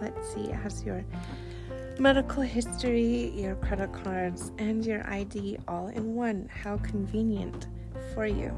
[0.00, 1.04] let's see, it has your
[1.98, 6.48] medical history, your credit cards, and your ID all in one.
[6.50, 7.66] How convenient
[8.14, 8.56] for you.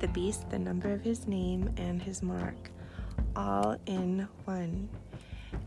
[0.00, 2.70] The beast, the number of his name, and his mark,
[3.36, 4.88] all in one.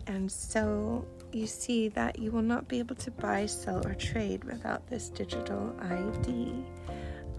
[0.08, 4.43] And so you see that you will not be able to buy, sell, or trade
[4.43, 6.54] without this digital ID.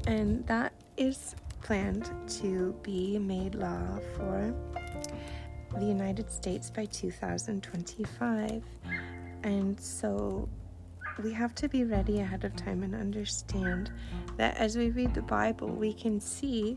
[0.06, 4.54] And that is planned to be made law for
[5.78, 8.62] the United States by 2025.
[9.42, 10.48] And so
[11.22, 13.90] we have to be ready ahead of time and understand
[14.36, 16.76] that as we read the Bible, we can see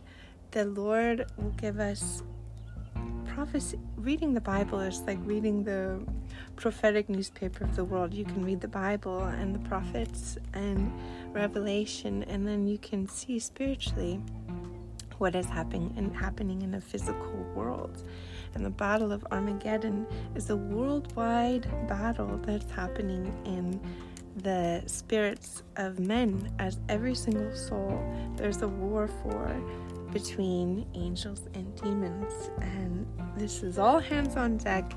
[0.52, 2.24] the Lord will give us
[3.26, 3.80] prophecy.
[3.98, 6.00] Reading the Bible is like reading the
[6.58, 8.14] prophetic newspaper of the world.
[8.14, 10.92] You can read the Bible and the prophets and
[11.32, 14.20] Revelation, and then you can see spiritually
[15.20, 18.04] what is happening and happening in the physical world.
[18.54, 23.80] And the Battle of Armageddon is a worldwide battle that's happening in
[24.38, 28.04] the spirits of men as every single soul.
[28.36, 29.56] There's a war for
[30.12, 32.50] between angels and demons.
[32.62, 34.94] And this is all hands on deck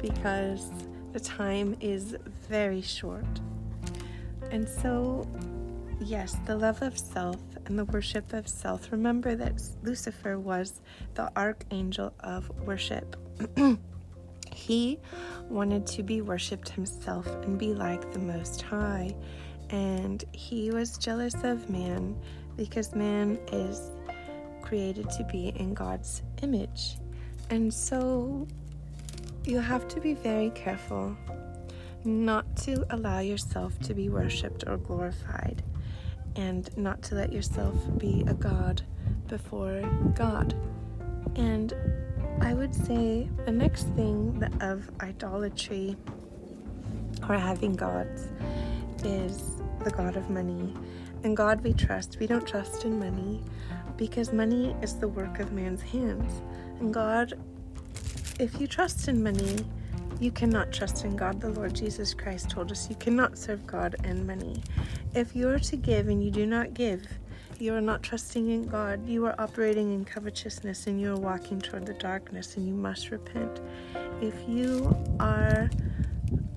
[0.00, 0.70] because
[1.12, 2.16] the time is
[2.48, 3.40] very short.
[4.50, 5.26] And so,
[6.00, 8.90] yes, the love of self and the worship of self.
[8.92, 10.80] Remember that Lucifer was
[11.14, 13.16] the archangel of worship.
[14.54, 14.98] he
[15.48, 19.14] wanted to be worshiped himself and be like the Most High.
[19.70, 22.16] And he was jealous of man
[22.56, 23.90] because man is
[24.62, 26.96] created to be in God's image.
[27.50, 28.46] And so
[29.48, 31.16] you have to be very careful
[32.04, 35.62] not to allow yourself to be worshiped or glorified,
[36.36, 38.82] and not to let yourself be a God
[39.26, 39.80] before
[40.14, 40.54] God.
[41.36, 41.72] And
[42.42, 45.96] I would say the next thing of idolatry
[47.26, 48.28] or having gods
[49.02, 50.74] is the God of money.
[51.24, 52.18] And God we trust.
[52.20, 53.42] We don't trust in money
[53.96, 56.42] because money is the work of man's hands.
[56.80, 57.32] And God,
[58.38, 59.56] if you trust in money,
[60.20, 61.40] you cannot trust in God.
[61.40, 64.62] The Lord Jesus Christ told us you cannot serve God and money.
[65.14, 67.06] If you are to give and you do not give,
[67.58, 69.06] you are not trusting in God.
[69.08, 73.10] You are operating in covetousness and you are walking toward the darkness and you must
[73.10, 73.60] repent.
[74.20, 75.68] If you are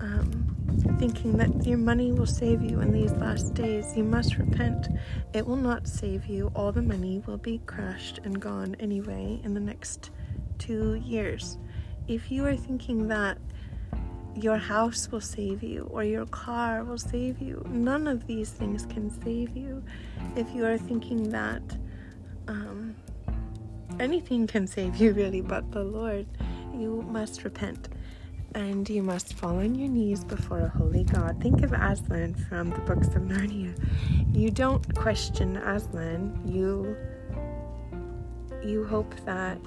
[0.00, 4.88] um, thinking that your money will save you in these last days, you must repent.
[5.32, 6.52] It will not save you.
[6.54, 10.10] All the money will be crushed and gone anyway in the next
[10.58, 11.58] two years.
[12.08, 13.38] If you are thinking that
[14.34, 18.86] your house will save you or your car will save you, none of these things
[18.86, 19.82] can save you.
[20.36, 21.62] If you are thinking that
[22.48, 22.96] um,
[24.00, 26.26] anything can save you, really, but the Lord,
[26.74, 27.88] you must repent
[28.54, 31.40] and you must fall on your knees before a holy God.
[31.40, 33.74] Think of Aslan from the books of Narnia.
[34.34, 36.42] You don't question Aslan.
[36.44, 36.96] You
[38.62, 39.58] you hope that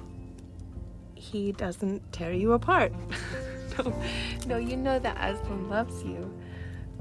[1.16, 2.92] he doesn't tear you apart.
[3.78, 4.02] no,
[4.46, 6.32] no, you know that Aslan loves you,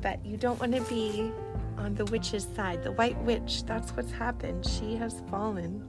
[0.01, 1.31] but you don't want to be
[1.77, 2.83] on the witch's side.
[2.83, 4.65] The white witch, that's what's happened.
[4.65, 5.87] She has fallen.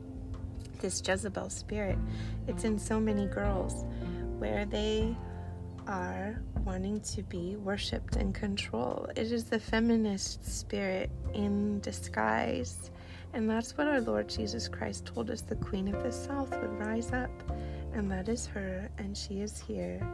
[0.81, 1.99] This Jezebel spirit.
[2.47, 3.85] It's in so many girls
[4.39, 5.17] where they
[5.87, 9.13] are wanting to be worshipped and controlled.
[9.17, 12.91] It is the feminist spirit in disguise.
[13.33, 16.79] And that's what our Lord Jesus Christ told us the Queen of the South would
[16.79, 17.31] rise up.
[17.97, 20.07] And that is her, and she is here,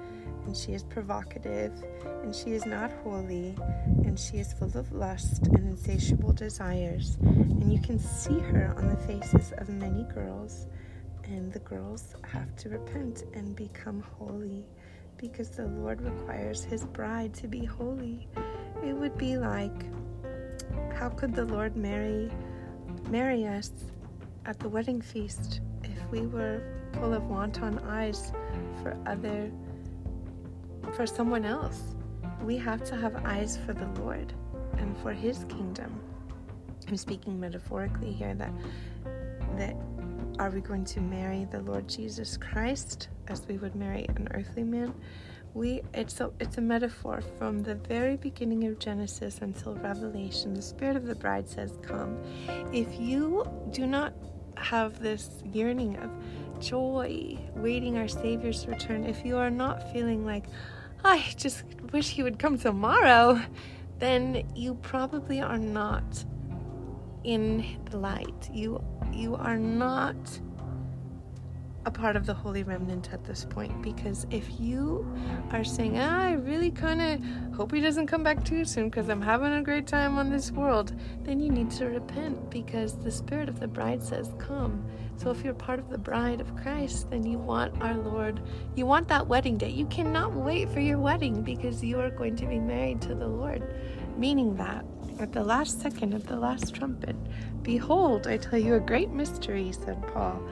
[0.46, 1.72] and she is provocative,
[2.22, 3.56] and she is not holy,
[4.04, 7.18] and she is full of lust and insatiable desires.
[7.22, 10.68] And you can see her on the faces of many girls,
[11.24, 14.64] and the girls have to repent and become holy
[15.16, 18.28] because the Lord requires his bride to be holy.
[18.84, 19.86] It would be like
[20.94, 22.30] how could the Lord marry
[23.10, 23.72] marry us
[24.46, 26.62] at the wedding feast if we were
[26.94, 28.32] full of wanton eyes
[28.82, 29.50] for other
[30.94, 31.94] for someone else?
[32.42, 34.32] We have to have eyes for the Lord
[34.78, 36.00] and for his kingdom.
[36.88, 38.52] I'm speaking metaphorically here that
[39.56, 39.76] that
[40.38, 44.64] are we going to marry the Lord Jesus Christ as we would marry an earthly
[44.64, 44.94] man?
[45.54, 50.54] We it's a it's a metaphor from the very beginning of Genesis until Revelation.
[50.54, 52.18] The spirit of the bride says, "Come."
[52.72, 54.14] If you do not
[54.56, 56.10] have this yearning of
[56.62, 60.44] joy, waiting our Savior's return, if you are not feeling like,
[61.04, 63.40] I just wish He would come tomorrow,
[63.98, 66.24] then you probably are not
[67.24, 68.50] in the light.
[68.52, 68.82] You
[69.12, 70.16] you are not
[71.84, 75.06] a part of the holy remnant at this point because if you
[75.50, 79.08] are saying ah, i really kind of hope he doesn't come back too soon because
[79.08, 83.10] i'm having a great time on this world then you need to repent because the
[83.10, 84.84] spirit of the bride says come.
[85.16, 88.40] So if you're part of the bride of christ then you want our lord
[88.74, 89.70] you want that wedding day.
[89.70, 93.26] You cannot wait for your wedding because you are going to be married to the
[93.26, 93.62] lord.
[94.16, 94.84] Meaning that
[95.18, 97.16] at the last second of the last trumpet
[97.62, 100.42] Behold, I tell you a great mystery, said Paul,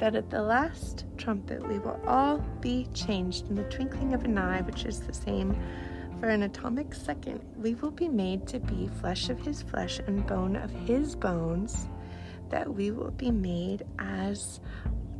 [0.00, 4.36] that at the last trumpet we will all be changed in the twinkling of an
[4.38, 5.54] eye, which is the same
[6.20, 10.26] for an atomic second, we will be made to be flesh of his flesh and
[10.26, 11.88] bone of his bones,
[12.50, 14.60] that we will be made as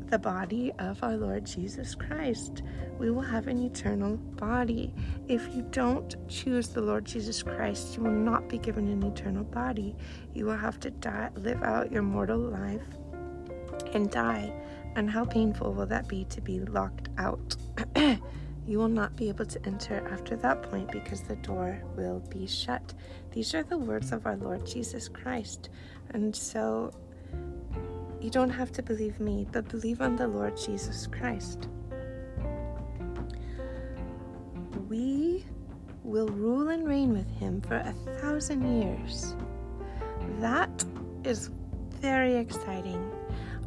[0.09, 2.63] the body of our Lord Jesus Christ.
[2.99, 4.93] We will have an eternal body.
[5.27, 9.45] If you don't choose the Lord Jesus Christ, you will not be given an eternal
[9.45, 9.97] body.
[10.35, 13.00] You will have to die, live out your mortal life
[13.95, 14.53] and die.
[14.97, 17.57] And how painful will that be to be locked out?
[18.67, 22.47] you will not be able to enter after that point because the door will be
[22.47, 22.95] shut.
[23.33, 25.71] These are the words of our Lord Jesus Christ.
[26.11, 26.93] And so
[28.21, 31.69] you don't have to believe me, but believe on the Lord Jesus Christ.
[34.89, 35.47] We
[36.03, 39.37] will rule and reign with him for a thousand years.
[40.41, 40.85] That
[41.25, 41.51] is
[42.01, 43.11] very exciting.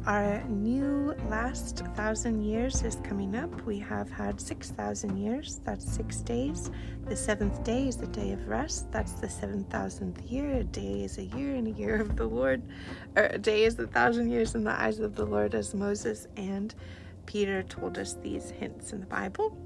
[0.06, 3.64] Our new last thousand years is coming up.
[3.64, 5.62] We have had 6,000 years.
[5.64, 6.70] That's six days.
[7.06, 8.92] The seventh day is the day of rest.
[8.92, 10.56] That's the 7,000th year.
[10.56, 12.60] A day is a year, and a year of the Lord.
[13.16, 16.28] Or a day is a thousand years in the eyes of the Lord, as Moses
[16.36, 16.74] and
[17.24, 19.56] Peter told us these hints in the Bible.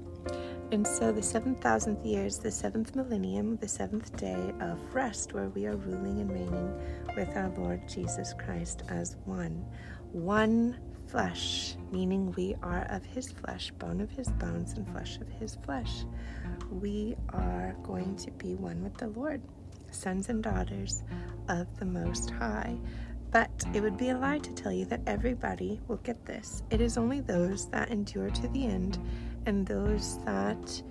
[0.71, 5.49] And so the 7,000th year is the seventh millennium, the seventh day of rest, where
[5.49, 6.73] we are ruling and reigning
[7.15, 9.65] with our Lord Jesus Christ as one
[10.11, 15.27] one flesh, meaning we are of his flesh, bone of his bones, and flesh of
[15.29, 16.05] his flesh.
[16.71, 19.41] We are going to be one with the Lord,
[19.91, 21.03] sons and daughters
[21.47, 22.77] of the Most High.
[23.31, 26.63] But it would be a lie to tell you that everybody will get this.
[26.71, 28.97] It is only those that endure to the end
[29.45, 30.81] and those that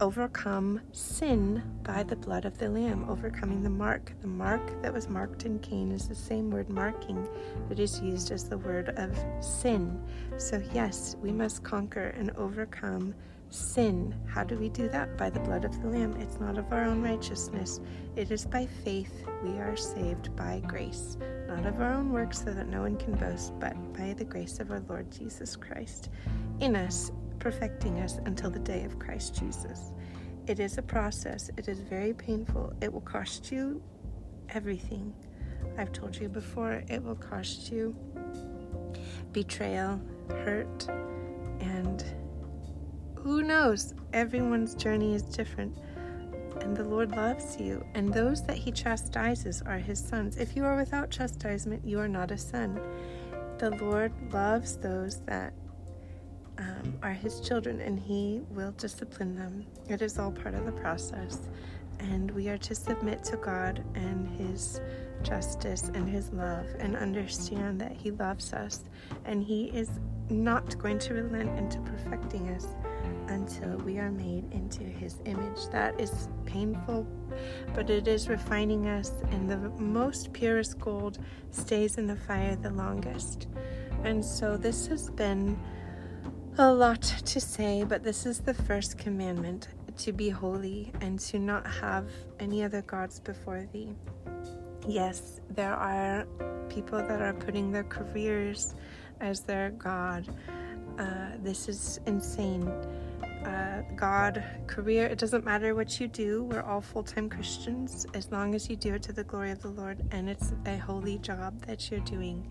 [0.00, 4.12] overcome sin by the blood of the Lamb, overcoming the mark.
[4.20, 7.28] The mark that was marked in Cain is the same word marking
[7.68, 10.02] that is used as the word of sin.
[10.36, 13.14] So, yes, we must conquer and overcome
[13.50, 14.14] sin.
[14.26, 15.16] How do we do that?
[15.16, 16.16] By the blood of the Lamb.
[16.20, 17.80] It's not of our own righteousness,
[18.16, 21.16] it is by faith we are saved by grace,
[21.46, 24.58] not of our own works, so that no one can boast, but by the grace
[24.60, 26.10] of our Lord Jesus Christ
[26.60, 27.10] in us
[27.44, 29.92] perfecting us until the day of Christ Jesus.
[30.46, 32.72] It is a process, it is very painful.
[32.80, 33.82] It will cost you
[34.48, 35.12] everything.
[35.76, 37.94] I've told you before, it will cost you
[39.32, 40.88] betrayal, hurt,
[41.60, 42.02] and
[43.14, 43.92] who knows?
[44.14, 45.76] Everyone's journey is different.
[46.62, 50.38] And the Lord loves you, and those that He chastises are His sons.
[50.38, 52.80] If you are without chastisement, you are not a son.
[53.58, 55.52] The Lord loves those that
[56.58, 59.66] um, are his children and he will discipline them.
[59.88, 61.48] It is all part of the process.
[62.00, 64.80] And we are to submit to God and his
[65.22, 68.84] justice and his love and understand that he loves us
[69.24, 69.90] and he is
[70.28, 72.66] not going to relent into perfecting us
[73.28, 75.68] until we are made into his image.
[75.70, 77.06] That is painful,
[77.74, 81.18] but it is refining us, and the most purest gold
[81.50, 83.48] stays in the fire the longest.
[84.04, 85.58] And so, this has been
[86.58, 91.38] a lot to say, but this is the first commandment to be holy and to
[91.38, 93.92] not have any other gods before thee.
[94.86, 96.26] Yes, there are
[96.68, 98.74] people that are putting their careers
[99.20, 100.28] as their God.
[100.98, 102.68] Uh, this is insane.
[103.44, 106.44] Uh, God, career, it doesn't matter what you do.
[106.44, 109.60] We're all full time Christians as long as you do it to the glory of
[109.60, 112.48] the Lord and it's a holy job that you're doing.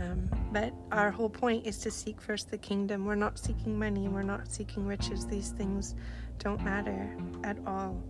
[0.00, 3.04] Um, but our whole point is to seek first the kingdom.
[3.04, 5.26] We're not seeking money, we're not seeking riches.
[5.26, 5.94] These things
[6.38, 8.02] don't matter at all.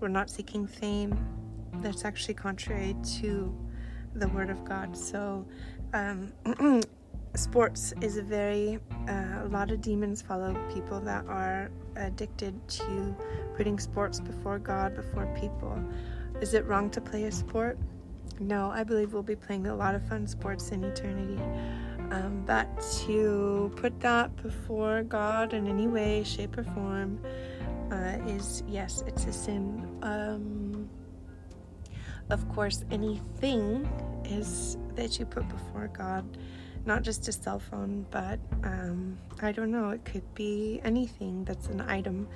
[0.00, 1.18] We're not seeking fame.
[1.74, 3.54] That's actually contrary to
[4.14, 4.96] the Word of God.
[4.96, 5.46] So,
[5.92, 6.32] um,
[7.34, 8.78] sports is a very,
[9.08, 13.14] uh, a lot of demons follow people that are addicted to
[13.56, 15.78] putting sports before God, before people.
[16.40, 17.78] Is it wrong to play a sport?
[18.40, 21.42] No, I believe we'll be playing a lot of fun sports in eternity.
[22.10, 22.66] Um, but
[23.04, 27.20] to put that before God in any way, shape, or form
[27.90, 29.98] uh, is, yes, it's a sin.
[30.02, 30.88] Um,
[32.30, 33.88] of course, anything
[34.24, 36.38] is that you put before God,
[36.86, 41.66] not just a cell phone, but um, I don't know, it could be anything that's
[41.68, 42.28] an item.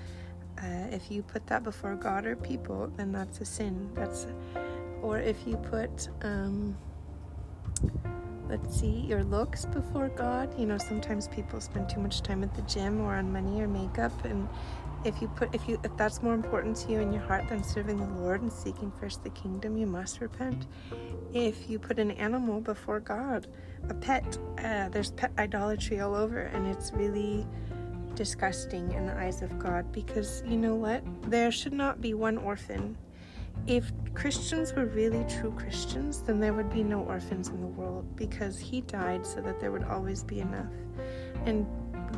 [0.59, 3.91] Uh, if you put that before God or people, then that's a sin.
[3.95, 4.27] That's
[5.03, 6.77] or if you put um,
[8.49, 12.55] let's see your looks before god you know sometimes people spend too much time at
[12.55, 14.49] the gym or on money or makeup and
[15.05, 17.63] if you put if you if that's more important to you in your heart than
[17.63, 20.67] serving the lord and seeking first the kingdom you must repent
[21.33, 23.47] if you put an animal before god
[23.89, 27.47] a pet uh, there's pet idolatry all over and it's really
[28.15, 31.03] disgusting in the eyes of God because you know what?
[31.31, 32.97] There should not be one orphan.
[33.67, 38.17] If Christians were really true Christians, then there would be no orphans in the world
[38.17, 40.73] because He died so that there would always be enough.
[41.47, 41.67] And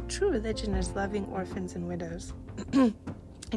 [0.08, 2.32] true religion is loving orphans and widows.
[2.72, 2.94] and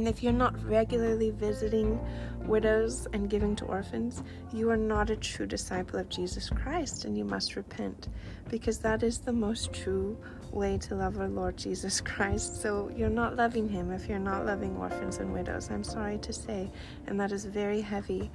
[0.07, 1.99] if you're not regularly visiting
[2.45, 4.23] widows and giving to orphans,
[4.53, 8.09] you are not a true disciple of Jesus Christ and you must repent
[8.49, 10.17] because that is the most true
[10.51, 12.61] way to love our Lord Jesus Christ.
[12.61, 15.69] So you're not loving Him if you're not loving orphans and widows.
[15.69, 16.69] I'm sorry to say,
[17.07, 18.29] and that is very heavy,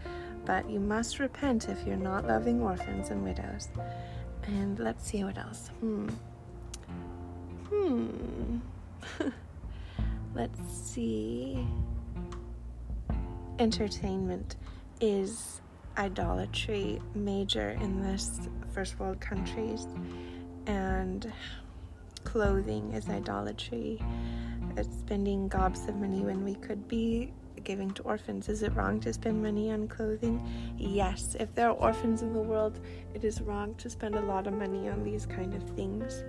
[0.45, 3.69] but you must repent if you're not loving orphans and widows.
[4.45, 5.69] And let's see what else.
[5.81, 6.09] Hmm.
[7.69, 8.59] Hmm.
[10.35, 11.67] let's see.
[13.59, 14.57] Entertainment
[15.01, 15.61] is
[15.99, 19.87] idolatry major in this first world countries
[20.67, 21.33] and
[22.25, 24.01] clothing is idolatry.
[24.77, 27.33] It's spending gobs of money when we could be
[27.65, 28.49] giving to orphans.
[28.49, 30.43] Is it wrong to spend money on clothing?
[30.79, 31.37] Yes.
[31.39, 32.81] If there are orphans in the world,
[33.15, 36.25] it is wrong to spend a lot of money on these kind of things.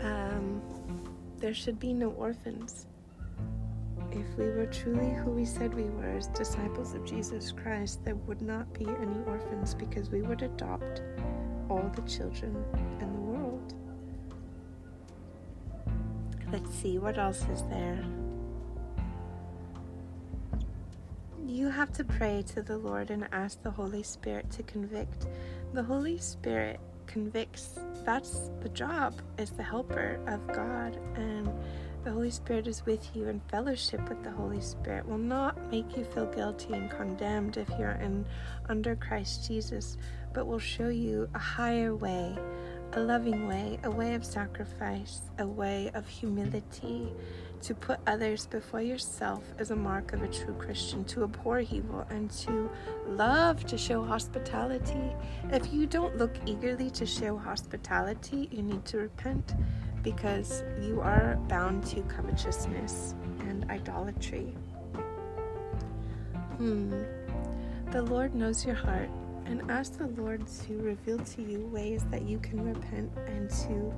[0.00, 0.62] Um,
[1.38, 2.86] there should be no orphans.
[4.10, 8.14] If we were truly who we said we were as disciples of Jesus Christ, there
[8.14, 11.02] would not be any orphans because we would adopt
[11.68, 12.64] all the children
[13.00, 13.15] in
[16.52, 18.04] Let's see, what else is there?
[21.44, 25.26] You have to pray to the Lord and ask the Holy Spirit to convict.
[25.72, 27.78] The Holy Spirit convicts.
[28.04, 30.98] That's the job, is the helper of God.
[31.16, 31.50] And
[32.04, 35.96] the Holy Spirit is with you, and fellowship with the Holy Spirit will not make
[35.96, 38.24] you feel guilty and condemned if you're in
[38.68, 39.96] under Christ Jesus,
[40.32, 42.36] but will show you a higher way,
[42.96, 47.12] a loving way, a way of sacrifice, a way of humility,
[47.60, 52.06] to put others before yourself as a mark of a true Christian, to abhor evil,
[52.08, 52.70] and to
[53.06, 55.12] love to show hospitality.
[55.52, 59.54] If you don't look eagerly to show hospitality, you need to repent
[60.02, 64.54] because you are bound to covetousness and idolatry.
[66.56, 67.02] Hmm.
[67.90, 69.10] The Lord knows your heart
[69.46, 73.94] and ask the Lord to reveal to you ways that you can repent and to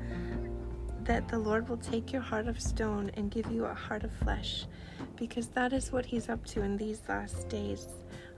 [1.04, 4.12] that the Lord will take your heart of stone and give you a heart of
[4.22, 4.66] flesh,
[5.16, 7.88] because that is what He's up to in these last days.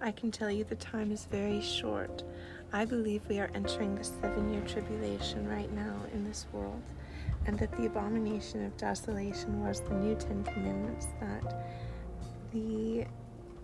[0.00, 2.22] I can tell you the time is very short.
[2.72, 6.82] I believe we are entering the seven year tribulation right now in this world,
[7.46, 11.66] and that the abomination of desolation was the new Ten Commandments that
[12.52, 13.04] the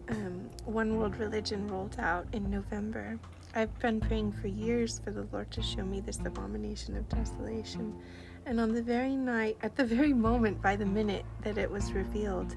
[0.09, 3.21] um, One World Religion rolled out in November.
[3.57, 7.99] I've been praying for years for the Lord to show me this abomination of desolation.
[8.45, 11.95] And on the very night, at the very moment, by the minute that it was
[11.95, 12.55] revealed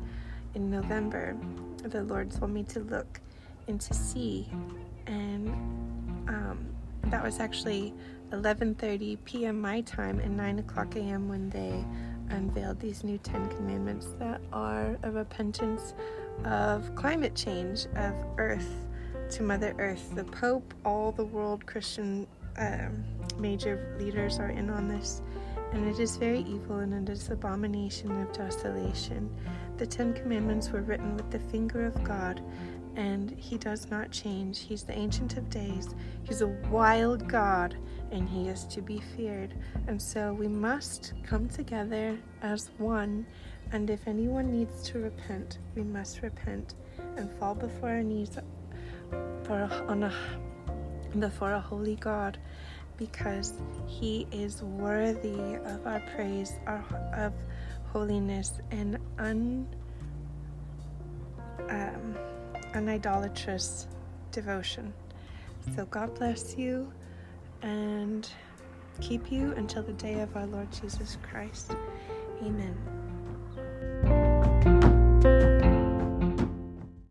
[0.55, 1.37] in November,
[1.83, 3.21] the Lord told me to look
[3.69, 4.49] and to see.
[5.07, 5.47] And
[6.27, 6.67] um,
[7.03, 7.93] that was actually
[8.31, 9.61] 11:30 p.m.
[9.61, 11.29] my time and 9 o'clock a.m.
[11.29, 11.81] when they
[12.29, 15.93] unveiled these new Ten Commandments that are a repentance
[16.43, 18.88] of climate change, of Earth
[19.31, 20.15] to Mother Earth.
[20.15, 22.27] The Pope, all the world Christian
[22.57, 23.03] um,
[23.37, 25.21] major leaders are in on this
[25.71, 29.29] and it is very evil and it is abomination of desolation.
[29.77, 32.41] The Ten Commandments were written with the finger of God,
[32.95, 34.59] and He does not change.
[34.59, 35.95] He's the Ancient of Days.
[36.23, 37.77] He's a wild God,
[38.11, 39.53] and He is to be feared.
[39.87, 43.25] And so we must come together as one.
[43.71, 46.73] And if anyone needs to repent, we must repent
[47.15, 48.37] and fall before our knees
[49.43, 50.13] for on a,
[51.17, 52.37] before a holy God
[52.97, 53.53] because
[53.87, 56.83] he is worthy of our praise, our,
[57.15, 57.33] of
[57.91, 59.67] holiness and un,
[61.69, 62.15] um,
[62.73, 63.87] an idolatrous
[64.31, 64.93] devotion.
[65.75, 66.91] So God bless you
[67.61, 68.29] and
[69.01, 71.75] keep you until the day of our Lord Jesus Christ.
[72.43, 72.75] Amen.